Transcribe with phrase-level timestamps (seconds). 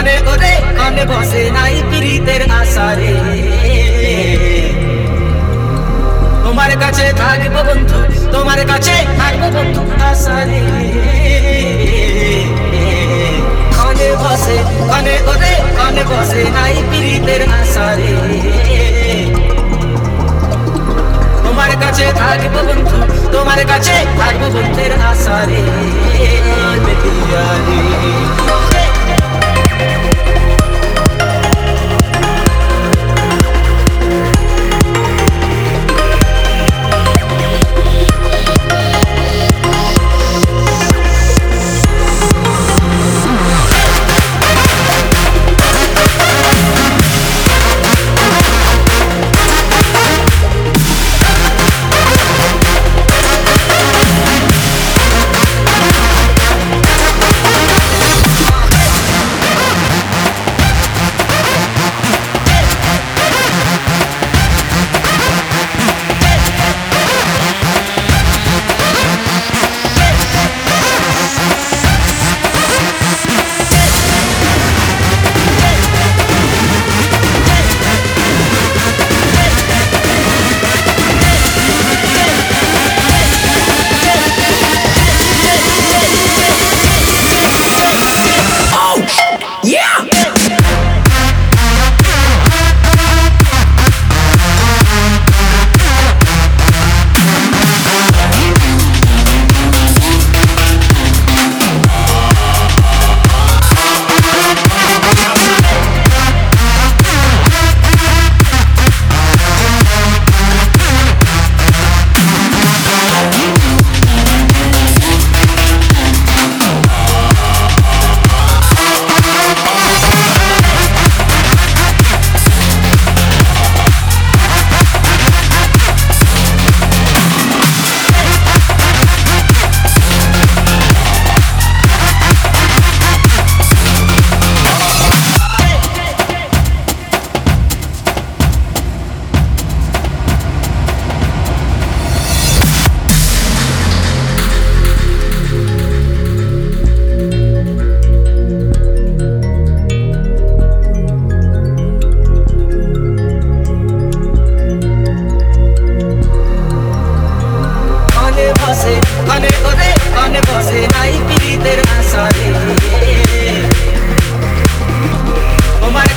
[0.00, 3.12] কনে ওরে কনে বসে নাই পীড়িতের আশারে।
[6.44, 7.98] তোমার কাছে থাকব বন্ধু,
[8.34, 10.62] তোমার কাছে থাকব বন্ধু আশারে।
[13.76, 14.56] কনে বসে,
[14.90, 18.12] কনে ওরে কনে বসে নাই পীড়িতের আশারে।
[21.44, 22.98] তোমার কাছে থাকব বন্ধু,
[23.34, 25.60] তোমার কাছে থাকব বন্ধুর আশারে।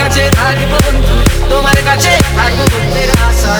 [0.00, 0.72] কাছে থাকব
[1.50, 3.54] তোমার কাছে থাকব বন্ধুর আশা